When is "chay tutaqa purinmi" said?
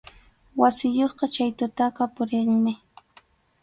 1.33-2.73